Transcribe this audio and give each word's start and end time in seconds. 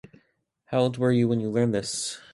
How 0.65 0.79
old 0.79 0.97
were 0.97 1.11
you 1.11 1.27
when 1.27 1.39
you 1.39 1.51
learned 1.51 1.75
this? 1.75 2.19